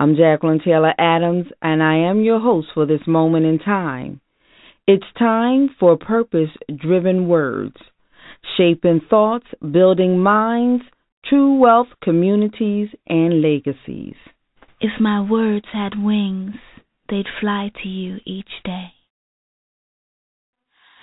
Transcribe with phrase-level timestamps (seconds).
[0.00, 4.20] I'm Jacqueline Taylor Adams, and I am your host for this moment in time.
[4.86, 7.74] It's time for purpose driven words,
[8.56, 10.84] shaping thoughts, building minds,
[11.28, 14.14] true wealth, communities, and legacies.
[14.80, 16.54] If my words had wings,
[17.10, 18.92] they'd fly to you each day.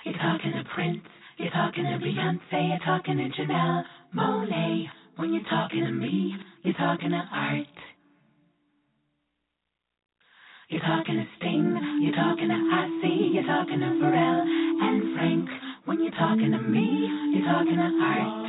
[0.06, 1.04] You're talking to Prince,
[1.36, 3.82] you're talking to Beyonce, you're talking to Janelle
[4.16, 4.84] Monáe.
[5.16, 7.66] When you're talking to me, you're talking to art.
[10.68, 14.42] You're talking to Sting, you're talking to Ozzy, you're talking to Pharrell
[14.82, 15.48] and Frank.
[15.84, 18.46] When you're talking to me, you're talking to art.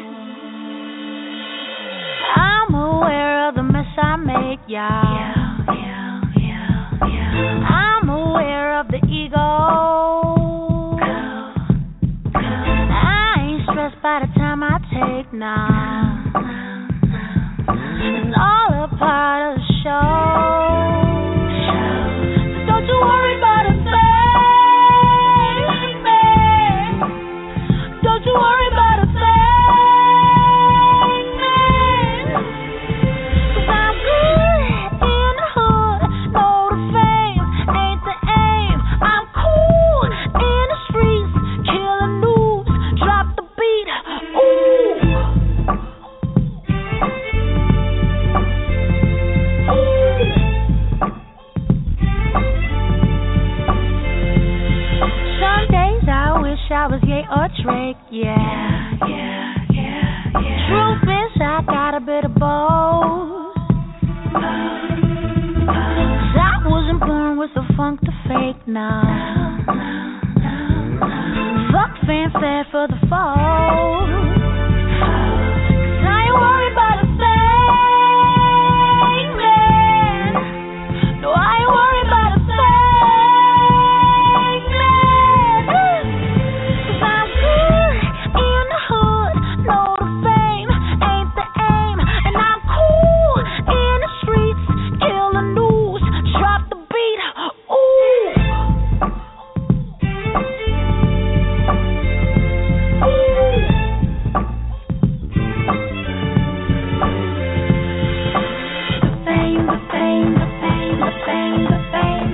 [2.35, 4.89] I'm aware of the mess I make, y'all.
[5.13, 7.69] Yeah, yeah, yeah, yeah.
[7.69, 9.37] I'm aware of the ego.
[12.33, 16.66] I ain't stressed by the time I take now.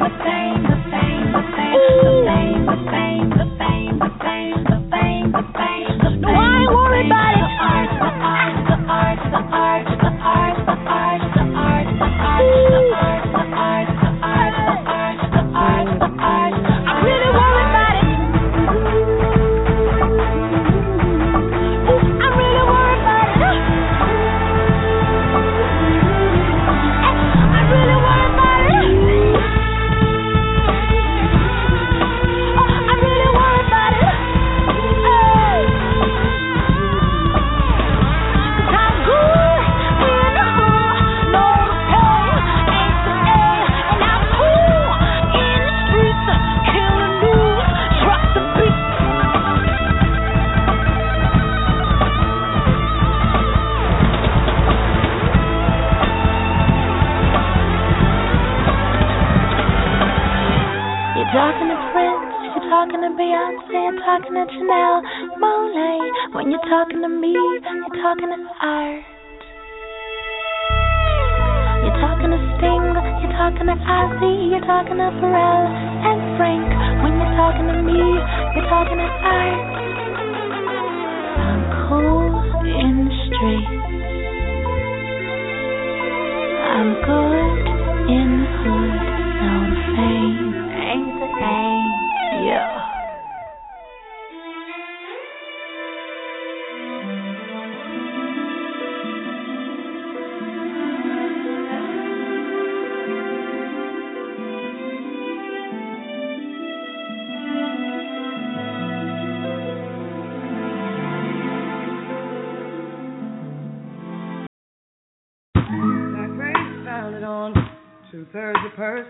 [0.03, 0.72] the same.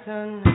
[0.05, 0.52] Person.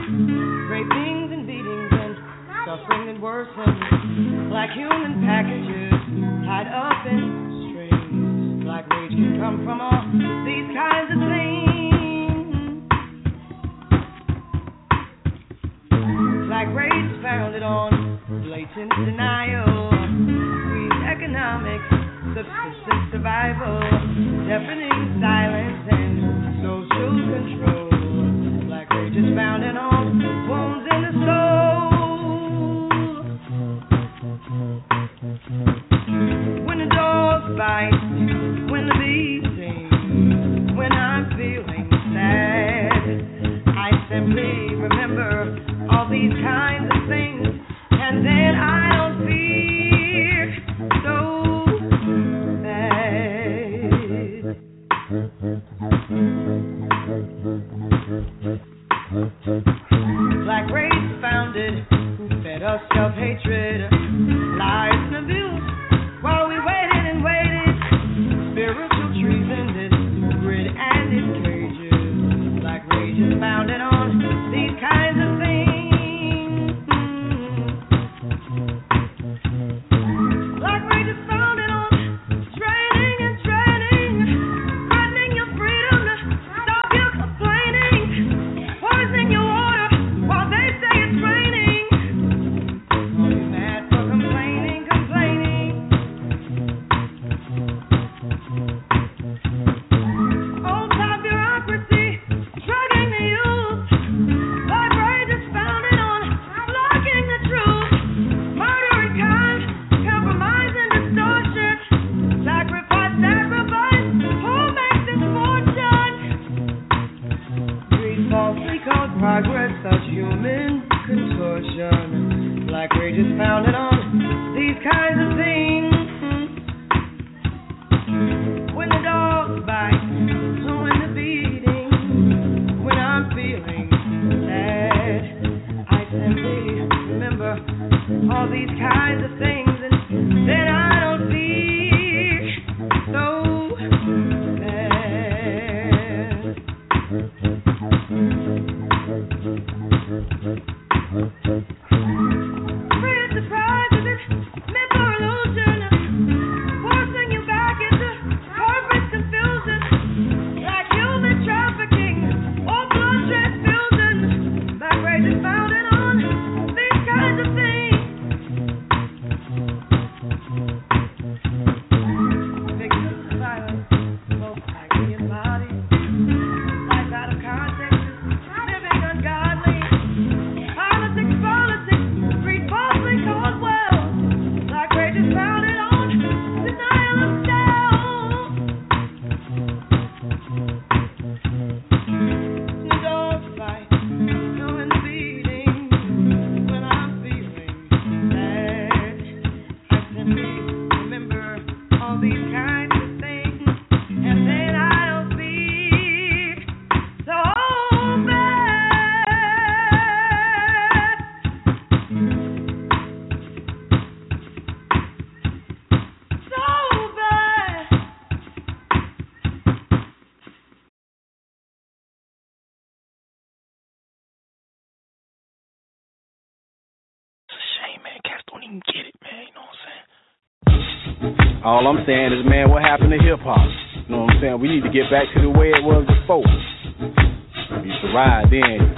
[231.69, 233.61] All I'm saying is, man, what happened to hip hop?
[233.61, 234.57] You know what I'm saying?
[234.57, 236.41] We need to get back to the way it was before.
[236.41, 238.89] We used to ride then.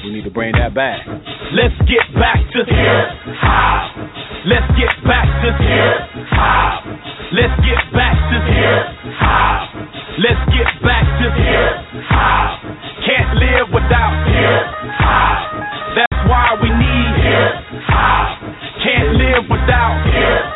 [0.00, 1.04] We need to bring that back.
[1.52, 3.04] Let's get back to hip
[3.36, 4.00] hop.
[4.48, 6.88] Let's get back to hip hop.
[7.36, 8.84] Let's get back to hip
[9.20, 9.76] hop.
[10.16, 12.64] Let's get back to hip hop.
[13.04, 14.64] Can't live without hip
[15.04, 15.52] hop.
[16.00, 17.52] That's why we need hip
[17.92, 18.40] hop.
[18.80, 20.55] Can't live without hip hop.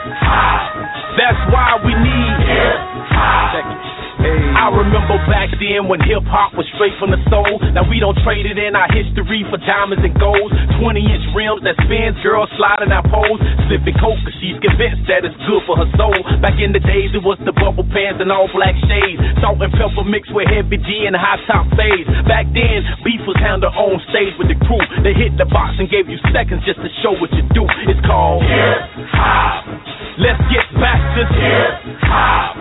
[1.18, 2.78] That's why we need hip
[3.10, 4.00] hop.
[4.20, 7.56] I remember back then when hip hop was straight from the soul.
[7.72, 10.52] Now we don't trade it in our history for diamonds and golds.
[10.76, 13.40] 20 inch rims that spins, girls sliding our poles.
[13.66, 16.14] Slipping coke cause she's convinced that it's good for her soul.
[16.44, 19.18] Back in the days it was the bubble pants and all black shades.
[19.40, 22.06] Salt and pepper mixed with Heavy D and high top fades.
[22.28, 24.84] Back then, beef was handled on stage with the crew.
[25.00, 27.64] They hit the box and gave you seconds just to show what you do.
[27.88, 29.89] It's called hip hop.
[30.20, 32.52] Let's get back to hip hop.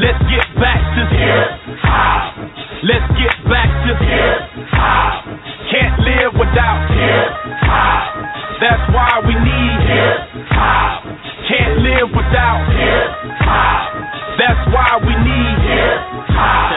[0.00, 2.40] Let's get back to hip hop.
[2.88, 4.40] Let's get back to hip
[4.72, 5.28] hop.
[5.68, 7.28] Can't live without hip
[7.68, 8.16] hop.
[8.64, 10.20] That's why we need hip
[10.56, 11.04] hop.
[11.52, 13.08] Can't live without hip
[13.44, 13.92] hop.
[14.40, 16.00] That's why we need hip
[16.32, 16.71] hop.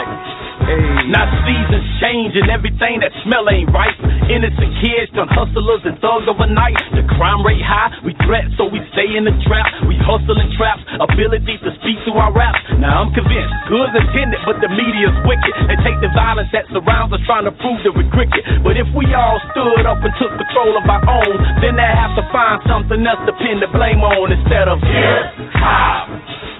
[0.65, 3.93] Now seasons change and everything that smell ain't right.
[4.25, 6.73] Innocent kids turn hustlers and thugs overnight.
[6.97, 9.69] The crime rate high, we threat so we stay in the trap.
[9.85, 12.57] We hustle and traps, ability to speak through our raps.
[12.81, 15.53] Now I'm convinced, good intended, but the media's wicked.
[15.69, 18.41] They take the violence that surrounds us trying to prove that we're cricket.
[18.65, 22.17] But if we all stood up and took control of our own, then they have
[22.17, 25.25] to find something else to pin the blame on instead of hip
[25.61, 26.09] hop.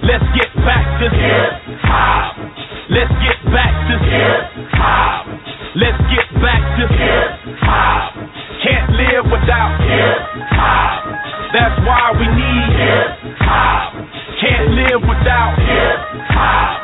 [0.06, 2.75] Let's get back to hip hop.
[2.86, 5.26] Let's get back to hip hop.
[5.74, 8.14] Let's get back to hip hop.
[8.62, 10.22] Can't live without hip
[10.54, 11.02] hop.
[11.50, 13.90] That's why we need hip hop.
[14.38, 15.98] Can't live without hip
[16.30, 16.78] hop.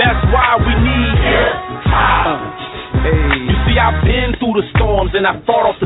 [0.00, 2.40] That's why we need hip uh, hop.
[3.04, 5.76] You see, I've been through the storms and I fought off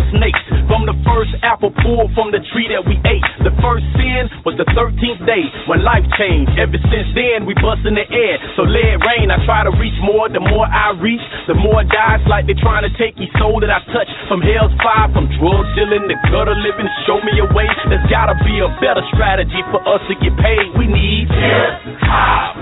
[1.56, 3.24] apple pulled from the tree that we ate.
[3.40, 6.52] The first sin was the 13th day when life changed.
[6.60, 8.36] Ever since then, we bust in the air.
[8.60, 9.32] So let it rain.
[9.32, 10.28] I try to reach more.
[10.28, 13.56] The more I reach, the more it dies like they're trying to take each soul
[13.64, 14.10] that I touch.
[14.28, 16.88] From hell's fire, from drug dealing to gutter living.
[17.08, 17.68] Show me a way.
[17.88, 20.76] There's gotta be a better strategy for us to get paid.
[20.76, 22.60] We need hip hop.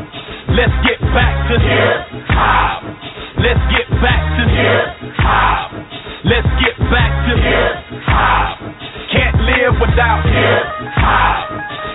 [0.55, 1.99] Let's get back to hip
[2.31, 2.87] hop.
[3.43, 4.87] Let's get back to hip
[5.19, 5.67] hop.
[6.23, 7.75] Let's get back to hip
[8.07, 8.84] hop.
[9.35, 11.51] Can't live without hip hop.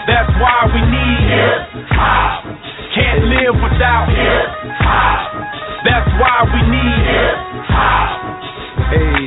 [0.07, 2.43] That's why we need hip hop.
[2.91, 4.47] Can't live without hip
[4.83, 5.39] hop.
[5.87, 7.39] That's why we need hip
[7.71, 8.19] hop.
[8.91, 9.23] Hey,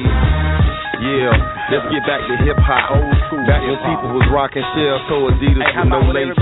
[1.01, 1.33] yeah,
[1.73, 3.32] let's get back to hip hop.
[3.43, 6.39] Back when people was rocking shell toe Adidas with no laces.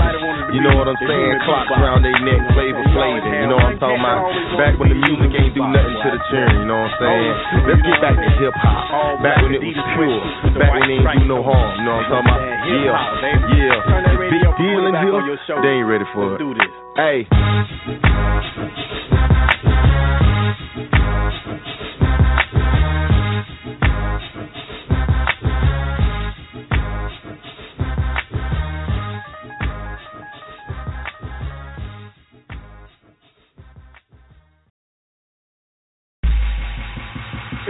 [0.53, 1.33] You know what I'm saying?
[1.47, 3.25] Clocks around their neck, Flavor Flav.
[3.25, 4.29] You know what I'm talking about?
[4.59, 6.61] Back when the music ain't do nothing to the tune.
[6.61, 7.33] You know what I'm saying?
[7.65, 9.25] Let's get back to hip hop.
[9.25, 10.21] Back when it was pure.
[10.61, 11.79] Back when they ain't do no harm.
[11.79, 12.41] You know what I'm talking about?
[12.69, 12.93] Yeah,
[13.57, 13.81] yeah.
[14.29, 15.17] Big deal in here.
[15.65, 16.41] They ain't ready for it.
[16.97, 17.25] Hey.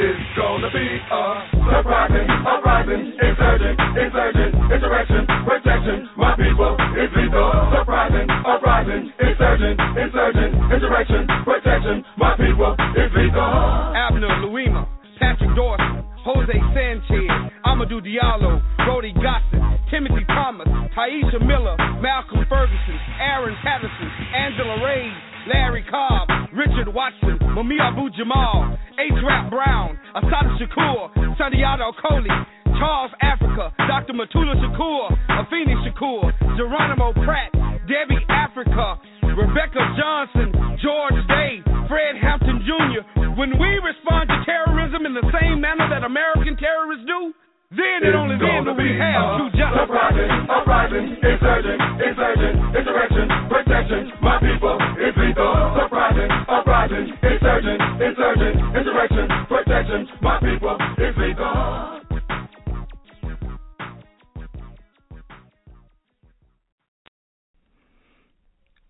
[0.02, 1.22] It's gonna be a
[1.62, 6.10] surprising, uprising, insurgent, insurgent, insurrection, protection.
[6.18, 7.70] My people, it's lethal.
[7.70, 12.04] Surprising, uprising, insurgent, insurgent, insurrection, protection.
[12.18, 13.94] My people, it's lethal.
[13.94, 14.90] Abner Louima,
[15.20, 17.30] Patrick Dawson, Jose Sanchez,
[17.70, 20.66] Amadou Diallo, Brody Gossett, Timothy Thomas,
[20.98, 25.14] Tyisha Miller, Malcolm Ferguson, Aaron Patterson, Angela Ray,
[25.48, 29.14] Larry Cobb, Richard Watson, Mumia Abu Jamal, H.
[29.26, 32.30] Rap Brown, Assata Shakur, Santiago Coley,
[32.78, 34.14] Charles Africa, Dr.
[34.14, 37.52] Mutulu Shakur, Afeni Shakur, Geronimo Pratt,
[37.88, 43.02] Debbie Africa, Rebecca Johnson, George Day, Fred Hampton Jr.
[43.40, 47.34] When we respond to terrorism in the same manner that American terrorists do,
[47.72, 49.80] then and only then will we have true justice.
[49.80, 54.12] Uprising, uprising, insurgent, insurgent, insurrection, protection.
[54.20, 55.56] My people, it's lethal.
[55.80, 60.00] Surprising, uprising, insurgent, insurgent, insurrection, protection.
[60.20, 62.02] My people, it's lethal.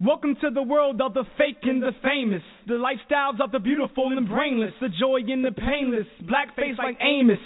[0.01, 4.07] Welcome to the world of the fake and the famous, the lifestyles of the beautiful
[4.07, 7.37] and the brainless, the joy and the painless, blackface like Amos.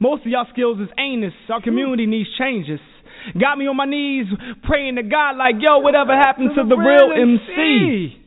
[0.00, 1.34] Most of y'all skills is anus.
[1.48, 2.80] Our community needs changes.
[3.38, 4.26] Got me on my knees
[4.64, 8.20] praying to God like, yo, whatever happened to the real MC?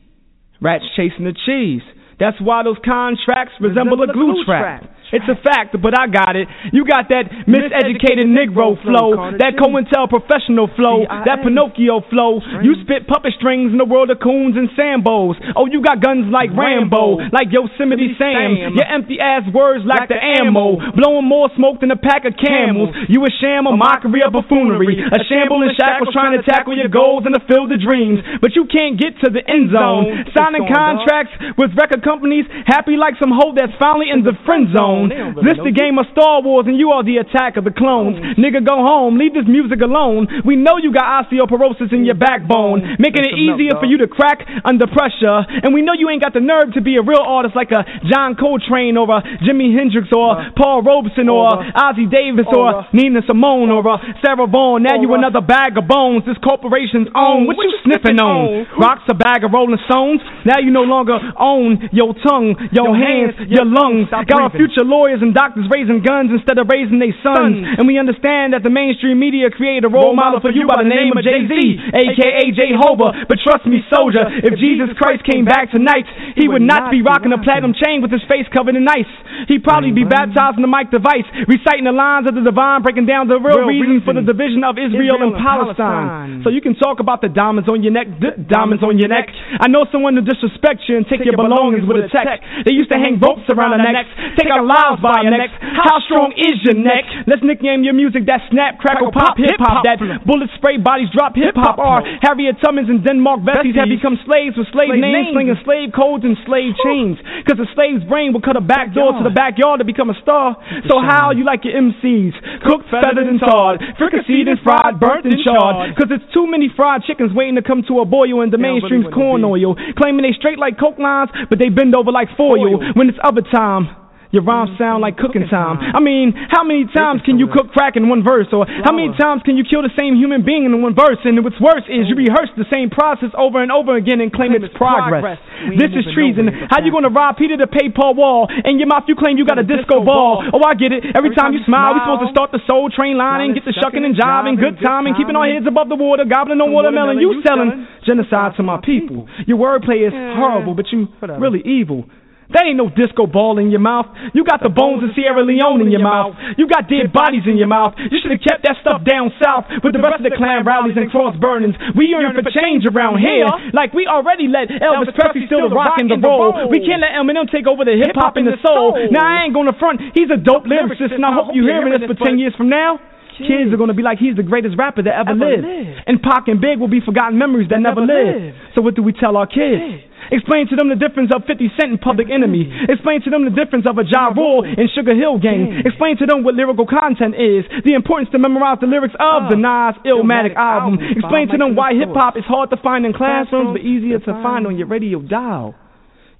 [0.60, 1.82] Rats chasing the cheese.
[2.18, 4.90] That's why those contracts resemble a glue trap.
[5.12, 6.48] It's a fact, but I got it.
[6.72, 12.40] You got that miseducated Negro flow, that COINTEL professional flow, that Pinocchio flow.
[12.62, 15.40] You spit puppet strings in the world of coons and sambos.
[15.56, 18.76] Oh, you got guns like Rambo, like Yosemite Sam.
[18.76, 22.92] Your empty ass words like the ammo, blowing more smoke than a pack of camels.
[23.08, 26.92] You a sham, a mockery, a buffoonery, a shamble in shackles trying to tackle your
[26.92, 28.20] goals and to fill the dreams.
[28.40, 30.28] But you can't get to the end zone.
[30.36, 34.97] Signing contracts with record companies, happy like some hoe that's finally in the friend zone.
[35.06, 38.18] This the game of Star Wars and you are the attack of the clones.
[38.34, 40.26] Nigga, go home, leave this music alone.
[40.42, 44.42] We know you got osteoporosis in your backbone, making it easier for you to crack
[44.64, 45.44] under pressure.
[45.62, 47.84] And we know you ain't got the nerve to be a real artist like a
[48.10, 53.70] John Coltrane or a Jimi Hendrix or Paul Robeson or Ossie Davis or Nina Simone
[53.70, 54.82] or a Sarah Vaughan.
[54.82, 57.46] Now you another bag of bones this corporation's own.
[57.46, 58.66] What you sniffing on?
[58.78, 60.22] Rocks a bag of Rolling Stones.
[60.46, 64.08] Now you no longer own your tongue, your hands, your lungs.
[64.08, 67.60] Got a future lawyers and doctors raising guns instead of raising their sons.
[67.78, 70.88] And we understand that the mainstream media created a role model for you by the
[70.88, 71.52] name of Jay Z,
[71.92, 73.28] aka Jehovah.
[73.28, 77.30] But trust me, soldier, if Jesus Christ came back tonight, he would not be rocking
[77.36, 79.08] a platinum chain with his face covered in ice.
[79.46, 83.06] He'd probably be baptized in the mic device, reciting the lines of the divine, breaking
[83.06, 86.42] down the real, reason for the division of Israel, and Palestine.
[86.42, 89.28] So you can talk about the diamonds on your neck, d- diamonds on your neck.
[89.60, 92.40] I know someone to disrespect you and take, your belongings with a tech.
[92.64, 95.54] They used to hang ropes around our necks, take our lives by our necks.
[95.58, 97.04] How strong is your neck?
[97.26, 101.34] Let's nickname your music that snap, crackle, pop, hip hop, that bullet spray, bodies drop,
[101.34, 101.78] hip hop.
[101.78, 105.34] Or Harriet Tubmans and Denmark Veseys have become slaves with slave Slave names, names.
[105.34, 107.18] slinging slave codes and slave chains.
[107.42, 110.18] Because the slave's brain will cut a back door to the backyard to become a
[110.22, 110.54] star.
[110.86, 112.34] So how you like your MCs?
[112.64, 115.94] Cooked, feathered, and tarred, fricasseed and fried, burnt and charred.
[115.94, 119.06] Because it's too many fried chickens waiting to come to a boil in the mainstream's
[119.12, 119.74] corn oil.
[119.98, 123.42] Claiming they straight like coke lines, but they bend over like foil when it's other
[123.42, 123.88] time.
[124.30, 125.80] Your rhymes sound like cooking time.
[125.80, 128.46] I mean, how many times can you cook crack in one verse?
[128.52, 131.16] Or how many times can you kill the same human being in one verse?
[131.24, 134.52] And what's worse is you rehearse the same process over and over again and claim
[134.52, 135.40] it's progress.
[135.80, 136.52] This is treason.
[136.68, 138.48] How you gonna rob Peter to pay Paul Wall?
[138.68, 140.44] In your mouth you claim you got a disco ball.
[140.52, 141.16] Oh, I get it.
[141.16, 143.72] Every time you smile, we supposed to start the soul train line and get the
[143.72, 147.16] shucking and jiving, good time and keeping our heads above the water, gobbling on watermelon.
[147.16, 149.24] You selling genocide to my people.
[149.48, 151.08] Your wordplay is horrible, but you
[151.40, 152.04] really evil.
[152.48, 154.08] That ain't no disco ball in your mouth.
[154.32, 156.32] You got the bones of Sierra Leone in your mouth.
[156.56, 157.92] You got dead bodies in your mouth.
[158.00, 160.96] You should have kept that stuff down south with the rest of the clan rallies
[160.96, 161.76] and cross burnings.
[161.92, 163.44] We yearn for change around here.
[163.76, 166.72] Like we already let Elvis Presley steal the rock and the roll.
[166.72, 168.96] We can't let Eminem take over the hip hop and the soul.
[169.12, 170.00] Now I ain't gonna front.
[170.16, 172.96] He's a dope lyricist, and I hope you hearing this for ten years from now.
[173.38, 175.64] Kids are gonna be like he's the greatest rapper that ever, Ever lived.
[175.64, 176.00] lived.
[176.06, 178.56] And Pac and Big will be forgotten memories that, never, never lived.
[178.74, 180.04] So what do we tell our kids?
[180.30, 182.68] Explain to them the difference of 50 Cent and Public Enemy.
[182.90, 185.80] Explain to them the difference of a Ja Rule and Sugar Hill Gang.
[185.86, 187.64] Explain to them what lyrical content is.
[187.86, 190.98] The importance to memorize the lyrics of the uh, Nas Illmatic album.
[191.00, 194.32] Explain to them why hip hop is hard to find in classrooms but easier to
[194.44, 195.74] find on your radio dial.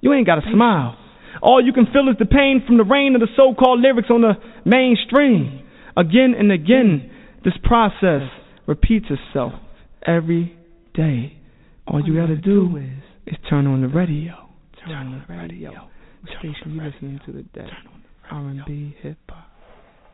[0.01, 0.95] You ain't gotta smile.
[1.41, 4.21] All you can feel is the pain from the rain of the so-called lyrics on
[4.21, 4.33] the
[4.65, 5.58] mainstream.
[5.97, 7.11] Again and again,
[7.43, 8.21] this process
[8.67, 9.53] repeats itself
[10.05, 10.57] every
[10.93, 11.37] day.
[11.87, 12.77] All you gotta do
[13.25, 14.33] is turn on the radio.
[14.85, 15.71] Turn on the radio.
[16.39, 17.69] Station you listening to today?
[18.29, 19.49] R&B, hip hop,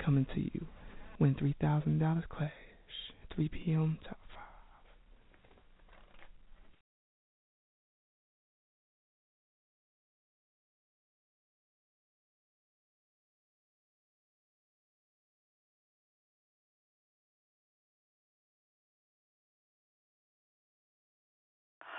[0.04, 0.66] coming to you
[1.20, 2.52] Win three thousand dollars clash.
[3.36, 3.98] 3 p.m.
[4.08, 4.18] top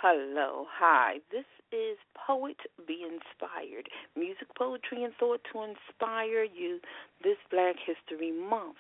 [0.07, 1.19] Hello, hi.
[1.33, 3.91] This is Poet Be Inspired.
[4.15, 6.79] Music, poetry, and thought to inspire you
[7.25, 8.79] this Black History Month.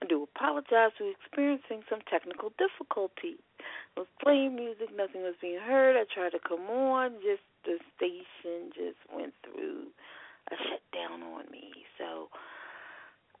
[0.00, 3.42] I do apologize for experiencing some technical difficulty.
[3.98, 5.98] I was playing music, nothing was being heard.
[5.98, 9.90] I tried to come on, just the station just went through
[10.46, 11.74] a shutdown on me.
[11.98, 12.30] So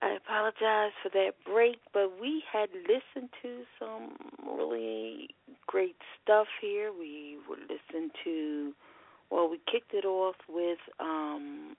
[0.00, 5.30] I apologize for that break, but we had listened to some really
[5.66, 6.92] great stuff here.
[6.92, 8.74] We would listen to,
[9.30, 11.76] well, we kicked it off with um,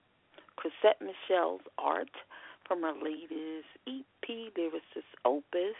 [0.57, 2.09] Chrisette Michele's art
[2.67, 5.79] from her latest EP, Lyricist Opus,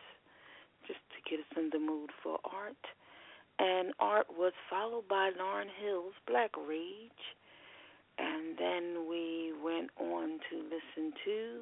[0.87, 2.87] just to get us in the mood for art.
[3.59, 7.35] And art was followed by Lauryn Hill's Black Rage.
[8.17, 11.59] And then we went on to listen to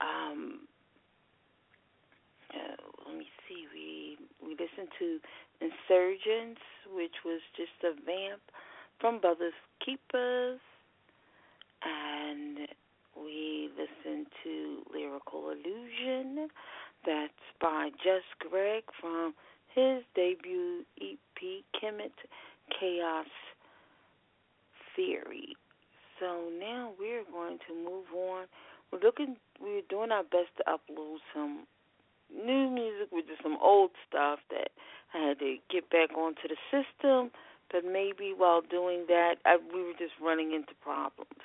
[0.00, 0.60] um
[2.54, 2.76] uh,
[3.08, 3.66] let me see.
[3.72, 5.18] We we listened to
[5.60, 6.60] insurgents
[6.94, 8.42] which was just a vamp
[9.00, 9.52] from brothers
[9.84, 10.60] keepers.
[11.82, 12.68] And
[13.16, 16.48] we listened to lyrical illusion.
[17.04, 19.34] That's by Just Greg from
[19.74, 22.16] his debut ep kemet
[22.80, 23.26] chaos
[24.94, 25.54] theory.
[26.18, 28.46] So now we're going to move on.
[28.90, 31.66] We're looking we're doing our best to upload some
[32.34, 34.70] new music with just some old stuff that
[35.14, 37.30] I had to get back onto the system,
[37.70, 41.40] but maybe while doing that I, we were just running into problems.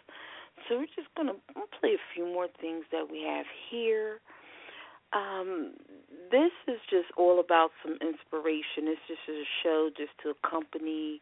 [0.67, 1.35] So we're just gonna
[1.79, 4.19] play a few more things that we have here.
[5.13, 5.73] Um,
[6.31, 8.87] this is just all about some inspiration.
[8.87, 11.21] It's just a show just to accompany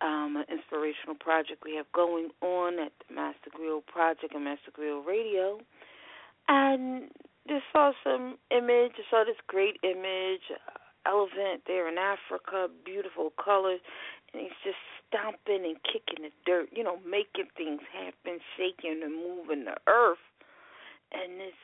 [0.00, 4.70] um, an inspirational project we have going on at the Master Griot Project and Master
[4.70, 5.58] Griot Radio.
[6.48, 7.10] And
[7.48, 13.32] just saw some image, I saw this great image, uh, elephant there in Africa, beautiful
[13.42, 13.80] colors.
[14.32, 19.14] and he's just stomping and kicking the dirt, you know, making things happen, shaking and
[19.14, 20.18] moving the earth.
[21.12, 21.54] And this,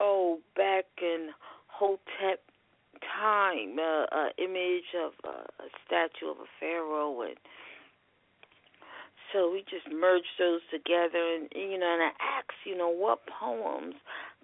[0.00, 1.30] oh, back in
[1.66, 2.40] Hotep
[3.02, 7.36] time, uh, uh, image of uh, a statue of a pharaoh, and
[9.32, 13.20] so we just merged those together, and you know, and I asked, you know, what
[13.26, 13.94] poems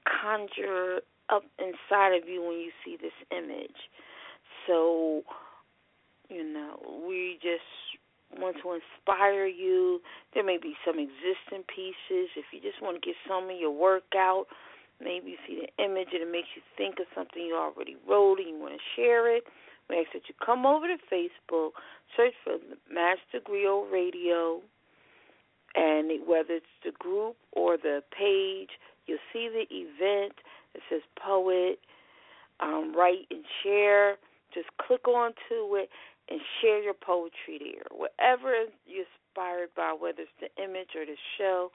[0.04, 3.88] conjure up inside of you when you see this image.
[4.66, 5.22] So,
[6.28, 7.62] you know, we just
[8.40, 10.00] want to inspire you.
[10.34, 12.30] There may be some existing pieces.
[12.36, 14.46] If you just want to get some of your work out,
[15.00, 18.38] maybe you see the image and it makes you think of something you already wrote
[18.38, 19.44] and you want to share it.
[19.92, 21.72] We ask that you come over to Facebook,
[22.16, 22.57] search for
[22.90, 24.62] Master Griot Radio,
[25.74, 28.70] and whether it's the group or the page,
[29.07, 30.33] you'll see the event.
[30.74, 31.78] It says Poet,
[32.61, 34.16] um, Write and Share.
[34.55, 35.90] Just click on to it
[36.31, 37.85] and share your poetry there.
[37.90, 41.70] Whatever you're inspired by, whether it's the image or the show,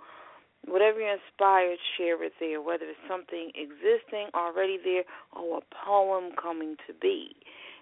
[0.65, 2.61] whatever you're inspired, share it there.
[2.61, 5.03] Whether it's something existing already there
[5.35, 7.35] or a poem coming to be,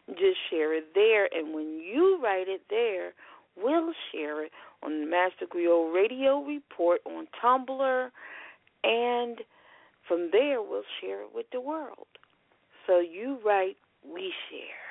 [0.09, 1.27] just share it there.
[1.33, 3.13] And when you write it there,
[3.57, 4.51] we'll share it
[4.83, 8.09] on the Master Griot Radio Report on Tumblr,
[8.83, 9.41] and
[10.07, 12.07] from there we'll share it with the world.
[12.85, 14.85] So you write, we share.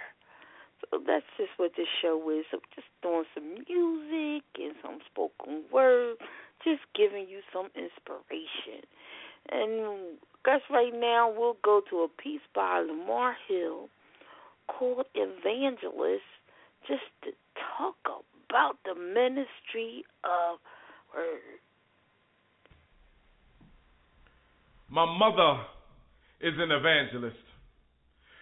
[0.91, 2.45] So that's just what this show is.
[2.51, 6.17] So just doing some music and some spoken word,
[6.65, 8.83] just giving you some inspiration.
[9.51, 13.89] And guess right now we'll go to a piece by Lamar Hill
[14.67, 16.23] called Evangelist,
[16.87, 17.31] just to
[17.79, 17.97] talk
[18.49, 20.59] about the ministry of
[21.15, 21.61] word.
[24.91, 25.63] My mother
[26.41, 27.37] is an evangelist.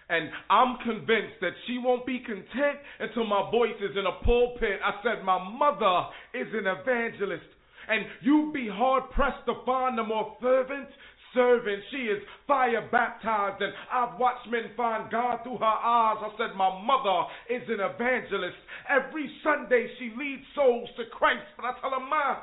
[0.09, 4.81] And I'm convinced that she won't be content until my voice is in a pulpit.
[4.85, 7.49] I said, My mother is an evangelist.
[7.89, 10.89] And you'd be hard pressed to find a more fervent
[11.35, 11.83] servant.
[11.91, 16.19] She is fire baptized, and I've watched men find God through her eyes.
[16.21, 18.57] I said, My mother is an evangelist.
[18.89, 21.47] Every Sunday she leads souls to Christ.
[21.57, 22.37] But I tell her, Ma,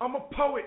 [0.00, 0.66] I'm a poet.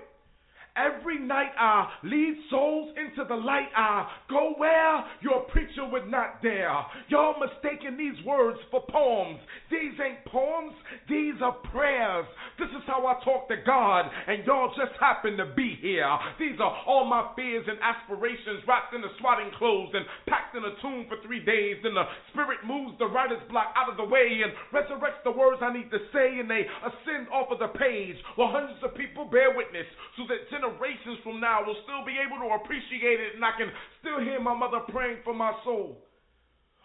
[0.77, 3.69] Every night I lead souls into the light.
[3.75, 6.85] I go where your preacher would not dare.
[7.09, 9.39] Y'all mistaking these words for poems.
[9.71, 10.73] These ain't poems,
[11.09, 12.25] these are prayers.
[12.59, 16.09] This is how I talk to God, and y'all just happen to be here.
[16.39, 20.63] These are all my fears and aspirations wrapped in the swatting clothes and packed in
[20.63, 21.77] a tomb for three days.
[21.83, 25.61] Then the spirit moves the writer's block out of the way and resurrects the words
[25.61, 29.25] I need to say, and they ascend off of the page while hundreds of people
[29.25, 29.87] bear witness
[30.17, 33.71] so that generations from now will still be able to appreciate it, and I can
[33.99, 35.97] still hear my mother praying for my soul.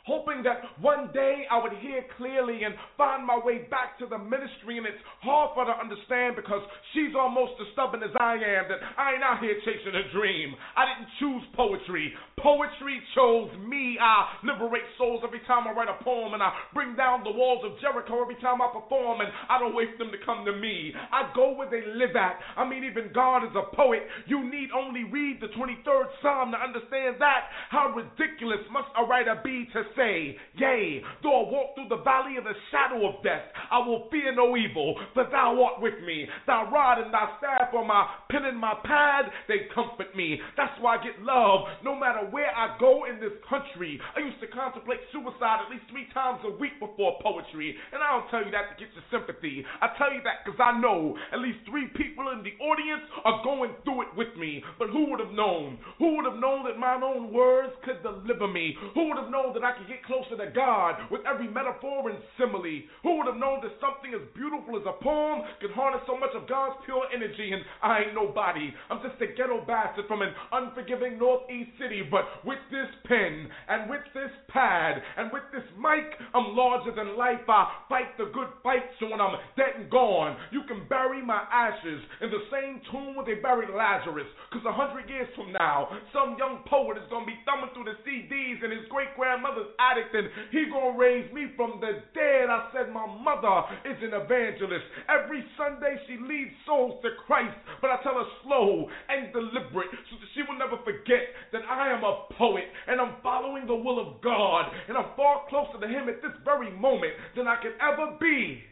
[0.05, 4.19] Hoping that one day I would hear clearly and find my way back to the
[4.19, 6.59] ministry, and it's hard for her to understand because
[6.91, 8.67] she's almost as stubborn as I am.
[8.67, 10.59] That I ain't out here chasing a dream.
[10.75, 12.11] I didn't choose poetry.
[12.35, 13.95] Poetry chose me.
[14.03, 17.63] I liberate souls every time I write a poem, and I bring down the walls
[17.63, 20.55] of Jericho every time I perform, and I don't wait for them to come to
[20.59, 20.91] me.
[21.15, 22.43] I go where they live at.
[22.59, 24.03] I mean, even God is a poet.
[24.27, 27.55] You need only read the 23rd Psalm to understand that.
[27.71, 32.37] How ridiculous must a writer be to say, Yea, though I walk through the valley
[32.37, 36.27] of the shadow of death, I will fear no evil, for thou art with me.
[36.47, 40.41] Thy rod and thy staff are my pen and my pad, they comfort me.
[40.57, 44.01] That's why I get love no matter where I go in this country.
[44.17, 48.19] I used to contemplate suicide at least three times a week before poetry, and I
[48.19, 49.65] don't tell you that to get your sympathy.
[49.81, 53.43] I tell you that because I know at least three people in the audience are
[53.45, 54.63] going through it with me.
[54.79, 55.79] But who would have known?
[55.99, 58.77] Who would have known that my own words could deliver me?
[58.95, 62.19] Who would have known that I could get closer to God with every metaphor and
[62.39, 62.87] simile?
[63.03, 66.35] Who would have known that something as beautiful as a poem could harness so much
[66.35, 67.53] of God's pure energy?
[67.53, 68.73] And I ain't nobody.
[68.91, 72.03] I'm just a ghetto bastard from an unforgiving northeast city.
[72.07, 77.17] But with this pen and with this pad and with this mic, I'm larger than
[77.17, 77.43] life.
[77.49, 81.43] I fight the good fight so when I'm dead and gone, you can bury my
[81.51, 84.29] ashes in the same tomb where they buried Lazarus.
[84.49, 87.89] Because a hundred years from now, some young poet is going to be thumbing through
[87.89, 92.51] the CDs in his great grandmother's attic and he to raise me from the dead.
[92.51, 94.85] I said, My mother is an evangelist.
[95.09, 100.17] Every Sunday she leads souls to Christ, but I tell her slow and deliberate so
[100.19, 104.01] that she will never forget that I am a poet and I'm following the will
[104.01, 107.73] of God and I'm far closer to Him at this very moment than I can
[107.81, 108.63] ever be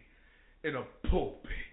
[0.64, 1.69] in a pulpit.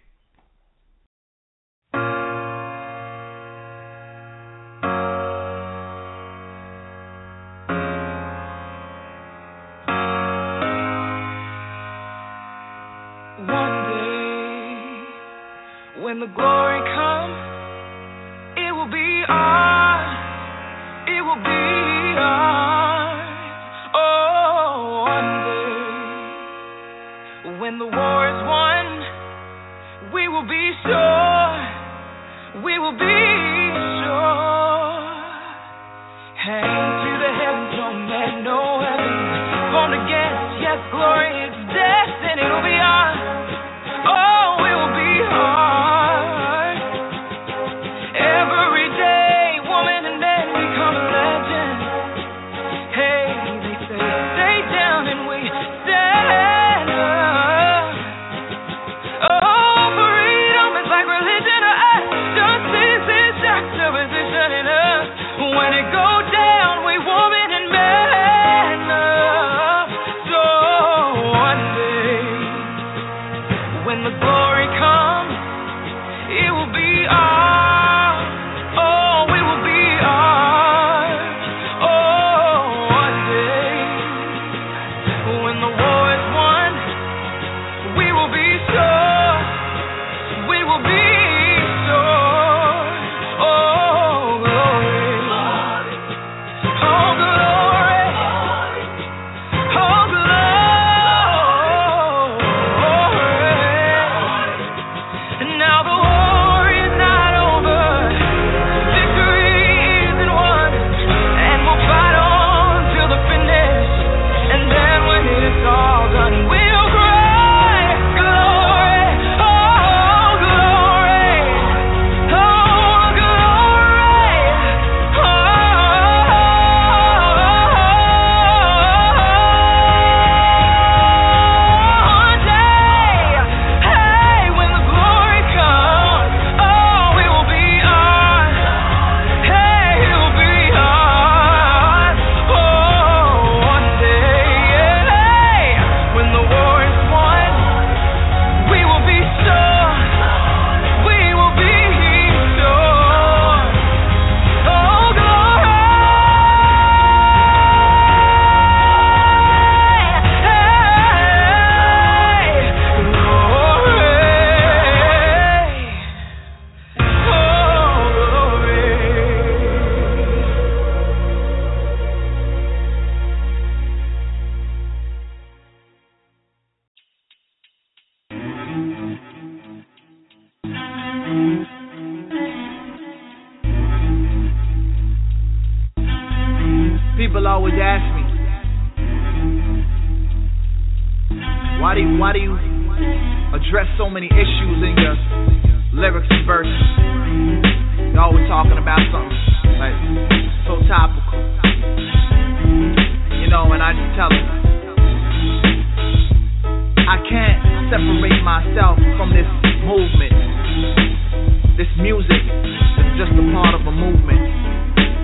[212.65, 214.41] Is just a part of a movement.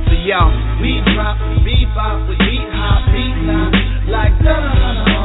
[0.08, 0.42] So yo,
[0.82, 3.72] we drop bebop with beat hop, beat now,
[4.10, 5.20] like da da da da.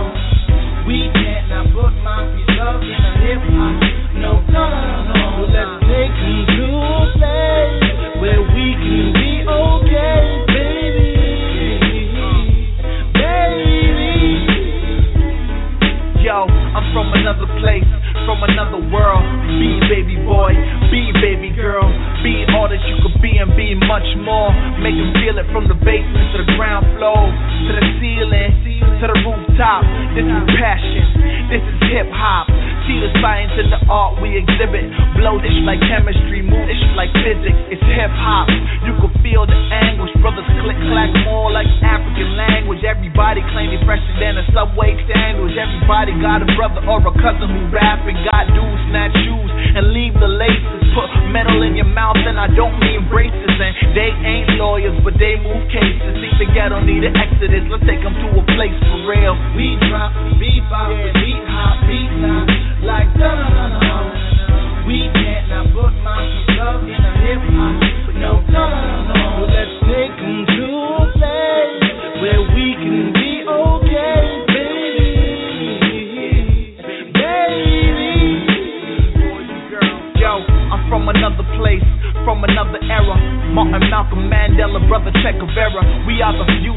[0.86, 3.74] We can't not put my piece up in a hip hop,
[4.16, 5.18] no da da da.
[5.36, 7.76] So let's take 'em to a place
[8.20, 11.12] where we can be okay, baby,
[13.14, 14.12] baby.
[16.24, 17.86] Yo, I'm from another place,
[18.28, 19.24] from another world.
[19.56, 20.52] Be baby boy,
[20.92, 21.88] be baby girl,
[22.20, 24.52] be all that you could be and be much more.
[24.84, 28.52] Make them feel it from the basement to the ground floor, to the ceiling,
[29.00, 29.80] to the rooftop.
[30.12, 31.08] This is passion,
[31.48, 32.52] this is hip hop.
[32.88, 34.88] See the science in the art we exhibit.
[35.20, 37.60] Blow this like chemistry, move this like physics.
[37.68, 38.48] It's hip hop.
[38.88, 40.08] You can feel the anguish.
[40.24, 42.80] Brothers click clack more like African language.
[42.88, 45.52] Everybody claim they fresher than a subway sandwich.
[45.60, 49.92] Everybody got a brother or a cousin who rap and got dudes snatch shoes and
[49.92, 50.87] leave the laces.
[50.94, 53.56] Put metal in your mouth and I don't mean braces.
[53.58, 56.14] And they ain't lawyers, but they move cases.
[56.20, 57.66] See the ghetto need an exodus.
[57.70, 59.34] Let's take them to a place for real.
[59.54, 62.46] We drop bebop with beat hop, beat now,
[62.82, 64.86] like da da da da.
[64.86, 66.22] We can't not put my
[66.62, 67.74] up in a hip hop,
[68.16, 69.18] no da da da.
[69.38, 70.97] So let's take 'em to
[81.28, 81.84] another place,
[82.24, 83.16] from another era.
[83.52, 86.06] Martin, Malcolm, Mandela, brother Che Guevara.
[86.06, 86.67] We are the future.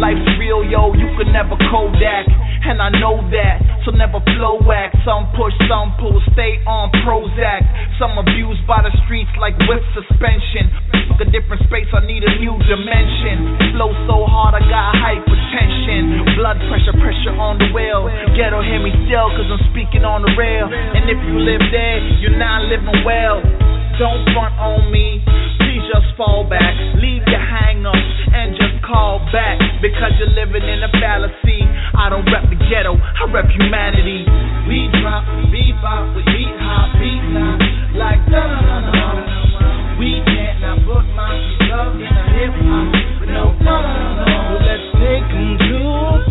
[0.00, 2.24] Life's real, yo, you can never Kodak.
[2.64, 4.96] And I know that, so never flow act.
[5.04, 7.60] Some push, some pull, stay on Prozac.
[8.00, 10.72] Some abused by the streets like whip suspension.
[11.12, 13.76] Fuck a different space, I need a new dimension.
[13.76, 16.32] Flow so hard, I got hypertension.
[16.40, 18.08] Blood pressure, pressure on the wheel.
[18.32, 20.64] Ghetto, hear me still, cause I'm speaking on the rail.
[20.64, 23.69] And if you live there, you're not living well.
[24.00, 25.20] Don't front on me.
[25.60, 26.72] Please just fall back.
[26.96, 29.60] Leave your hang ups and just call back.
[29.84, 31.68] Because you're living in a fallacy.
[31.92, 34.24] I don't rep the ghetto, I rep humanity.
[34.64, 37.60] We drop, bebop, we beat hop, beat now
[37.92, 39.98] like da da da da.
[40.00, 41.36] We can't now put my
[41.68, 42.88] love in a hip hop.
[43.28, 44.64] No, no, no, no.
[44.64, 45.76] Let's take them to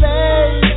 [0.01, 0.68] late.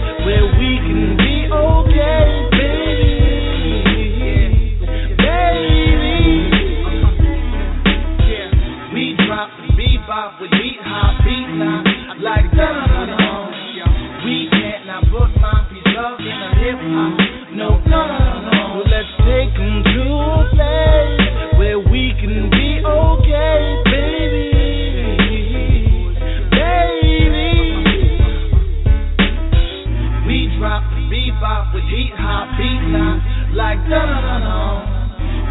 [33.53, 34.59] like no no no no.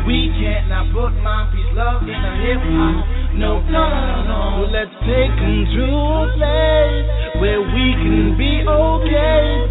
[0.05, 3.33] We can't not put my peace love in a hip hop.
[3.37, 4.41] No no no no.
[4.71, 7.05] Let's take them to a place
[7.39, 9.70] where we can be okay.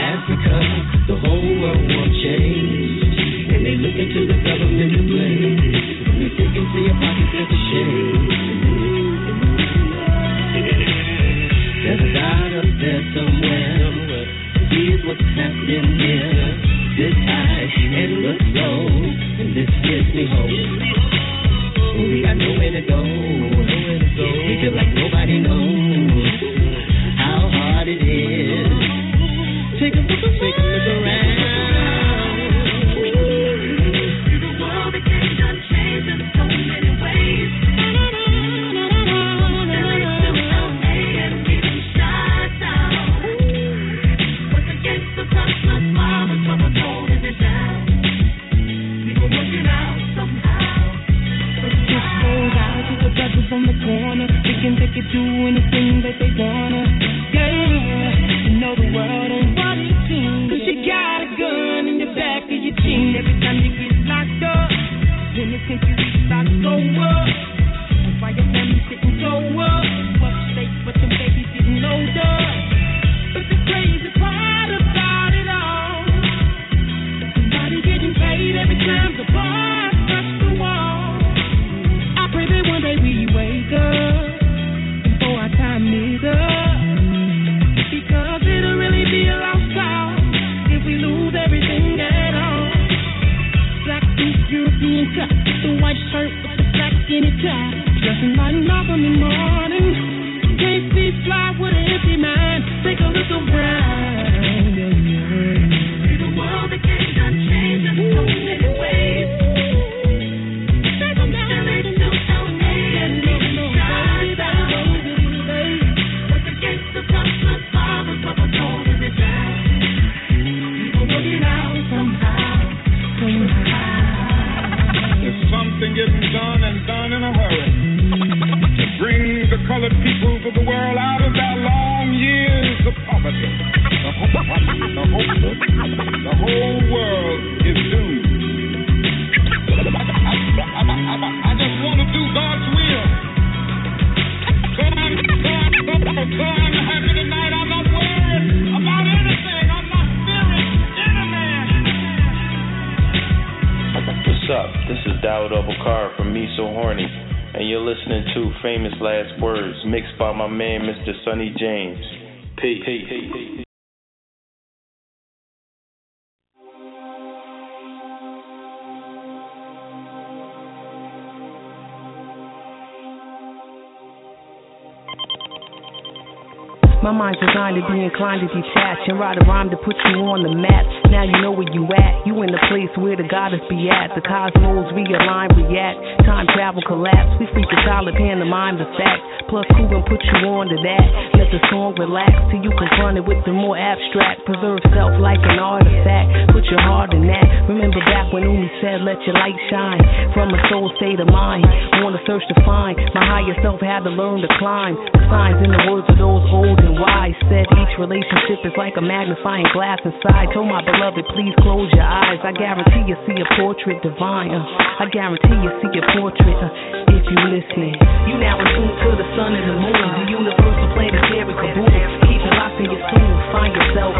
[177.01, 180.21] My mind's designed to be inclined to detach and write a rhyme to put you
[180.21, 180.85] on the map.
[181.11, 182.23] Now you know where you at.
[182.23, 184.15] You in the place where the goddess be at.
[184.15, 185.99] The cosmos realign, react.
[186.23, 187.35] Time travel collapse.
[187.35, 189.19] We speak a solid pantomime the fact.
[189.51, 191.05] Plus Cuban put you on to that.
[191.35, 194.47] Let the song relax till you confront it with the more abstract.
[194.47, 196.55] Preserve self like an artifact.
[196.55, 197.67] Put your heart in that.
[197.67, 199.99] Remember back when Umi said, let your light shine.
[200.31, 201.67] From a soul state of mind.
[202.11, 202.99] The search to find.
[203.15, 204.99] My higher self had to learn to climb.
[205.15, 208.99] The signs in the words of those old and wise said each relationship is like
[208.99, 210.51] a magnifying glass inside.
[210.51, 211.00] Told my beloved,
[211.33, 212.37] please close your eyes.
[212.45, 214.53] I guarantee you see a portrait divine.
[214.53, 217.97] Uh, I guarantee you see a portrait uh, if you listening.
[218.29, 219.97] You now in to the sun and the moon.
[219.97, 221.89] The universal planetary kaboom.
[222.29, 222.53] Keep it
[222.85, 223.33] your soul.
[223.49, 224.13] Find yourself.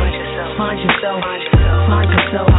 [0.58, 1.22] Find yourself.
[1.86, 2.50] Find yourself.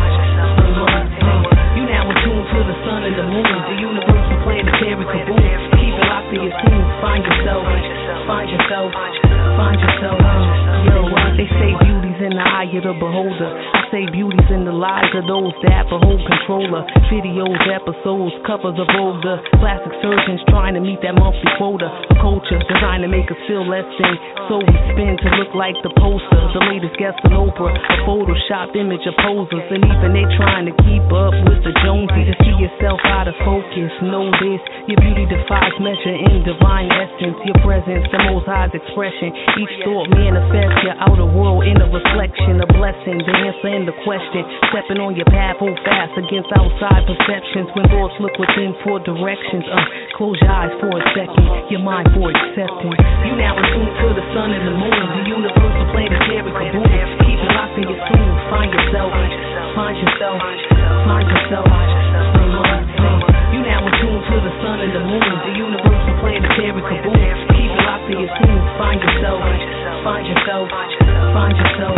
[1.75, 3.57] You now tune to the sun and the moon.
[3.67, 5.43] The universal planetary kaboom.
[5.75, 6.83] Keep it locked in your soul.
[7.03, 7.63] Find yourself.
[8.27, 8.91] Find yourself.
[9.59, 10.19] Find yourself.
[10.23, 11.03] Uh, yo,
[11.35, 13.51] they say beauty's in the eye of the beholder.
[13.51, 16.87] I say beauty's in the lives of those that behold controller.
[17.11, 19.43] Videos, episodes, covers of older.
[19.59, 21.91] Plastic surgeons trying to meet that monthly quota.
[22.23, 24.15] Culture designed to make us feel less than.
[24.47, 26.41] So we spin to look like the poster.
[26.55, 27.75] The latest guest on Oprah.
[27.75, 29.67] A photoshopped image of posers.
[29.75, 32.12] And even they trying to keep up with the Joneses.
[32.13, 33.89] To see yourself out of focus.
[34.05, 34.61] Know this.
[34.85, 37.41] Your beauty defies measure in divine essence.
[37.49, 39.33] Your presence, the most high's expression.
[39.57, 42.61] Each thought manifests your outer world in a reflection.
[42.61, 43.17] A blessing.
[43.17, 44.45] The answer in the question.
[44.71, 47.73] Stepping on your path, hold fast against outside perceptions.
[47.73, 49.65] When thoughts look within for directions.
[49.73, 49.81] Uh,
[50.21, 51.49] close your eyes for a second.
[51.73, 53.01] Your mind for acceptance.
[53.25, 55.01] You now in tune to the sun and the moon.
[55.17, 56.93] The universal planetary kaboom.
[57.25, 58.31] Keep it locked in your soul.
[58.53, 59.11] Find yourself.
[59.73, 60.39] Find yourself.
[61.09, 61.67] Find yourself.
[61.73, 62.02] You
[64.63, 65.35] sun and the moon.
[65.43, 67.19] The universal planetary kaboom.
[67.59, 68.31] Keep it locked in your.
[68.79, 69.43] Find yourself.
[70.07, 70.67] Find yourself.
[70.71, 71.95] Find yourself.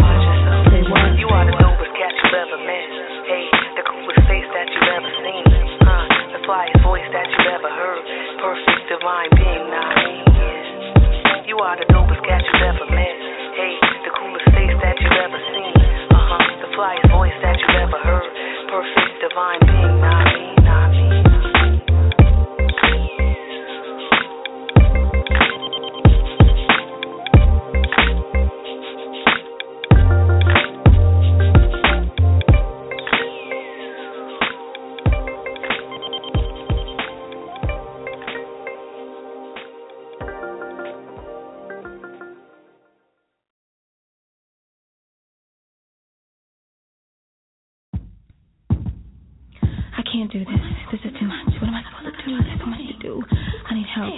[0.72, 1.12] Say what?
[1.20, 2.88] You are the dopest cat you've ever met.
[3.28, 3.44] Hey,
[3.76, 5.44] the coolest face that you've ever seen.
[5.84, 8.02] Uh, the flyest voice that you've ever heard.
[8.40, 9.92] Perfect divine being, nah,
[10.32, 11.44] yeah.
[11.48, 13.16] You are the dopest cat you've ever met.
[13.60, 13.76] Hey,
[14.08, 15.72] the coolest face that you've ever seen.
[16.12, 18.28] Uh huh, the flyest voice that you've ever heard.
[18.72, 19.83] Perfect divine being,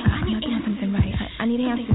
[0.07, 1.15] I need to doing something right.
[1.15, 1.87] I, I need answers.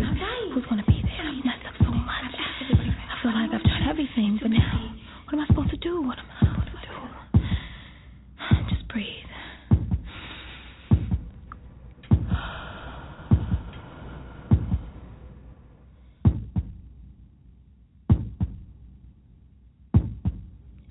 [0.53, 1.27] Who's gonna be there?
[1.27, 2.35] I've messed up so much.
[2.35, 4.95] I feel like I've tried everything, but now,
[5.25, 6.01] what am I supposed to do?
[6.01, 8.69] What am I supposed to do?
[8.69, 9.07] Just breathe.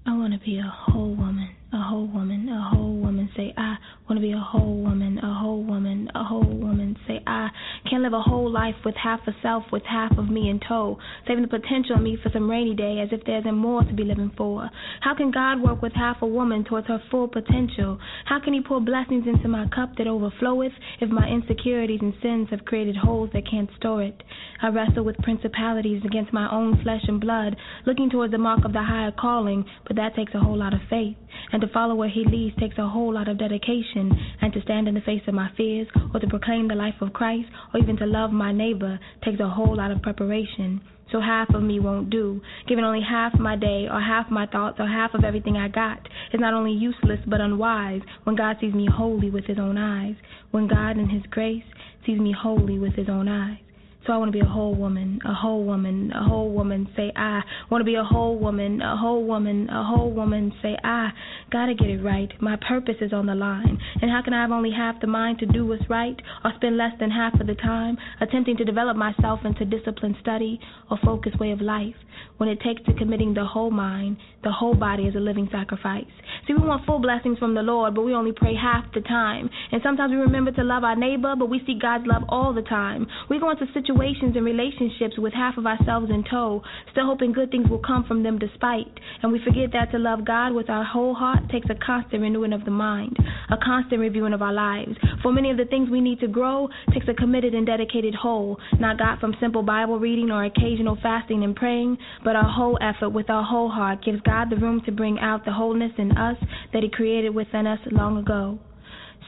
[0.06, 1.48] I want to be a whole woman.
[1.72, 3.28] a whole woman, a whole woman.
[3.36, 3.76] Say I
[4.08, 6.96] wanna be a whole woman, a whole woman, a whole woman.
[7.06, 7.48] Say I
[7.88, 10.98] can't live a whole life with half a self, with half of me in tow,
[11.26, 14.04] saving the potential of me for some rainy day, as if there's more to be
[14.04, 14.70] living for.
[15.00, 17.98] How can God work with half a woman towards her full potential?
[18.26, 22.48] How can He pour blessings into my cup that overfloweth if my insecurities and sins
[22.50, 24.22] have created holes that can't store it?
[24.62, 27.56] I wrestle with principalities against my own flesh and blood,
[27.86, 30.80] looking towards the mark of the higher calling, but that takes a whole lot of
[30.88, 31.16] faith.
[31.52, 34.12] And to follow where He leads takes a whole lot of dedication.
[34.40, 37.12] And to stand in the face of my fears, or to proclaim the life of
[37.12, 40.80] Christ, or even to love my neighbor takes a whole lot of preparation.
[41.10, 42.40] So half of me won't do.
[42.68, 46.00] Giving only half my day, or half my thoughts, or half of everything I got
[46.32, 50.14] is not only useless but unwise when God sees me holy with His own eyes.
[50.52, 51.64] When God in His grace
[52.06, 53.69] sees me holy with His own eyes.
[54.06, 56.88] So I want to be a whole woman, a whole woman, a whole woman.
[56.96, 60.52] Say I want to be a whole woman, a whole woman, a whole woman.
[60.62, 61.10] Say I
[61.52, 62.30] gotta get it right.
[62.40, 65.38] My purpose is on the line, and how can I have only half the mind
[65.40, 68.96] to do what's right, or spend less than half of the time attempting to develop
[68.96, 70.58] myself into disciplined study
[70.90, 71.94] or focused way of life?
[72.38, 76.08] When it takes to committing the whole mind, the whole body is a living sacrifice.
[76.46, 79.50] See, we want full blessings from the Lord, but we only pray half the time.
[79.72, 82.62] And sometimes we remember to love our neighbor, but we seek God's love all the
[82.62, 83.06] time.
[83.28, 86.62] We go into situations and relationships with half of ourselves in tow,
[86.92, 88.86] still hoping good things will come from them despite.
[89.22, 92.52] And we forget that to love God with our whole heart takes a constant renewing
[92.52, 93.16] of the mind,
[93.50, 94.92] a constant reviewing of our lives.
[95.22, 98.58] For many of the things we need to grow takes a committed and dedicated whole,
[98.78, 103.10] not got from simple Bible reading or occasional fasting and praying, but our whole effort
[103.10, 106.36] with our whole heart gives God the room to bring out the wholeness in us
[106.72, 108.58] that He created within us long ago.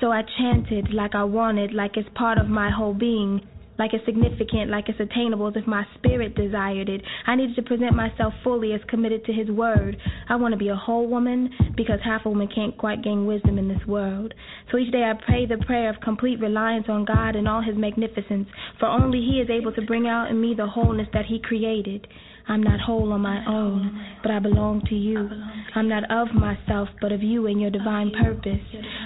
[0.00, 3.40] So I chanted like I wanted, like it's part of my whole being,
[3.78, 7.02] like it's significant, like it's attainable, as if my spirit desired it.
[7.26, 9.96] I needed to present myself fully as committed to His word.
[10.28, 13.58] I want to be a whole woman because half a woman can't quite gain wisdom
[13.58, 14.34] in this world.
[14.70, 17.76] So each day I pray the prayer of complete reliance on God and all His
[17.76, 18.48] magnificence,
[18.78, 22.06] for only He is able to bring out in me the wholeness that He created.
[22.49, 25.28] I'm not whole on my own, but I belong to you.
[25.74, 28.61] I'm not of myself, but of you and your divine purpose.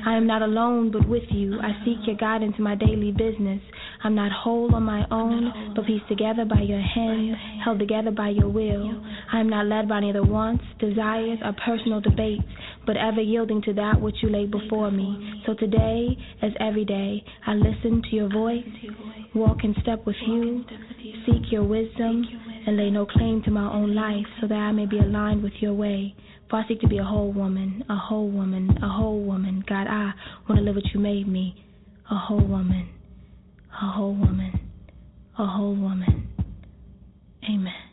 [0.07, 1.59] I am not alone, but with you.
[1.61, 3.61] I seek your guidance in my daily business.
[4.03, 7.35] I'm not whole on my own, but pieced together by your hand,
[7.65, 9.03] held together by your will.
[9.33, 12.45] I am not led by neither wants, desires, or personal debates,
[12.87, 15.43] but ever yielding to that which you lay before me.
[15.47, 18.65] So today, as every day, I listen to your voice,
[19.35, 20.65] walk in step with you,
[21.27, 22.25] seek your wisdom,
[22.67, 25.53] and lay no claim to my own life, so that I may be aligned with
[25.61, 26.15] your way.
[26.51, 29.65] For I seek to be a whole woman, a whole woman, a whole woman.
[29.69, 30.13] God, I
[30.49, 31.65] want to live what you made me,
[32.11, 32.89] a whole woman,
[33.73, 34.61] a whole woman,
[35.39, 36.29] a whole woman.
[37.49, 37.86] Amen.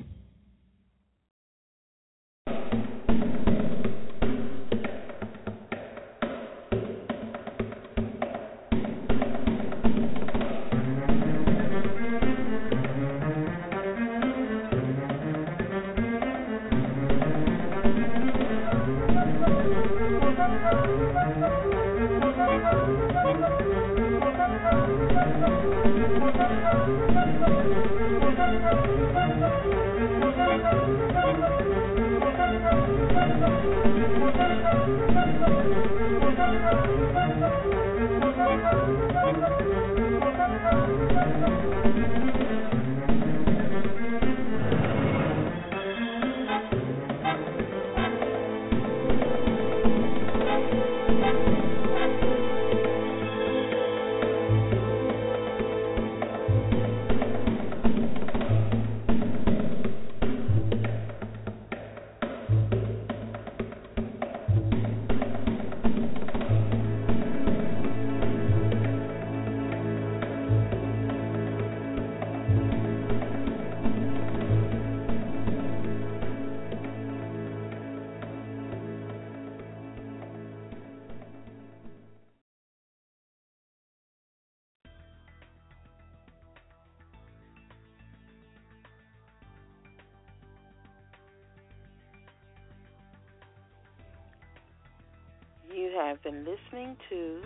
[95.93, 97.41] You have been listening to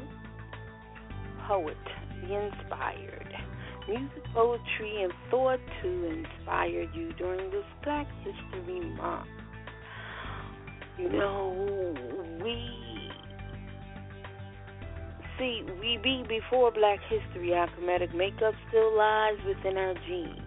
[1.50, 1.76] Poet
[2.22, 3.34] Be Inspired.
[3.89, 9.28] Music, poetry, and thought to inspire you during this Black History Month.
[10.98, 11.93] You know,
[12.41, 12.70] we
[15.38, 17.54] see, we be before Black History.
[17.54, 20.39] Our Kemetic makeup still lies within our genes.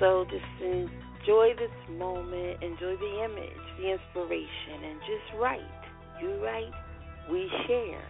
[0.00, 5.85] So just enjoy this moment, enjoy the image, the inspiration, and just write.
[6.20, 6.72] You write,
[7.30, 8.02] we share.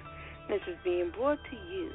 [0.48, 1.90] This is being brought to you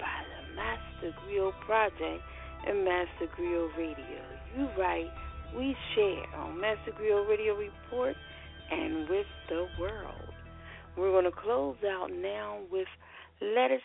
[0.00, 2.22] by the Master Griot Project
[2.66, 4.22] and Master Griot Radio.
[4.56, 5.10] You write,
[5.56, 8.16] we share on Master Griot Radio Report
[8.72, 10.34] and with the world.
[10.96, 12.88] We're going to close out now with
[13.40, 13.80] Let Us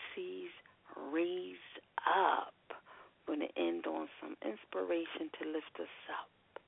[1.12, 1.56] Raise
[2.08, 2.54] Up.
[3.28, 6.60] We're going to end on some inspiration to lift us up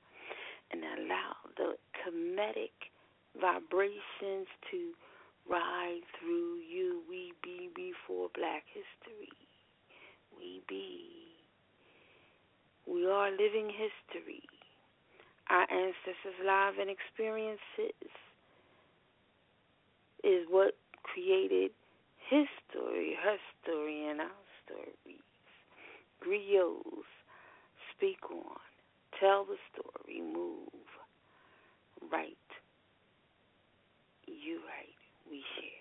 [0.71, 2.94] and allow the Kemetic
[3.39, 4.93] vibrations to
[5.49, 7.01] ride through you.
[7.09, 9.31] We be before black history.
[10.35, 11.35] We be.
[12.87, 14.43] We are living history.
[15.49, 18.09] Our ancestors' lives and experiences
[20.23, 21.71] is what created
[22.29, 25.21] his story, her story, and our stories.
[26.23, 27.05] Griots,
[27.95, 28.57] speak on,
[29.19, 30.87] tell the story, move,
[32.11, 32.37] write
[34.45, 34.95] you right,
[35.29, 35.74] we share.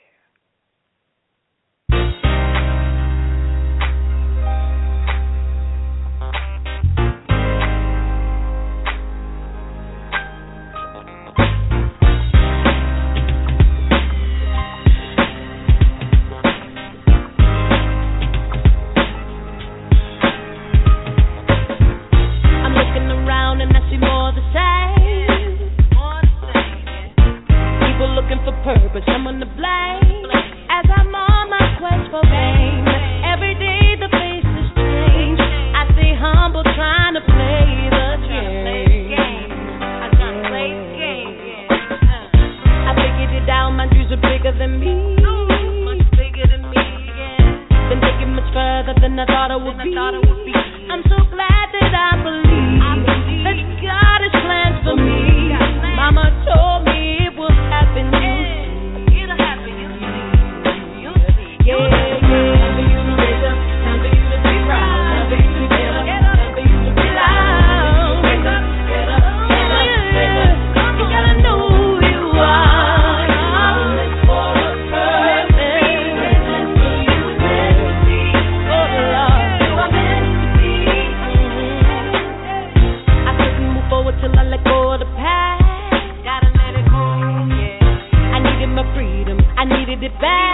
[90.04, 90.53] it back.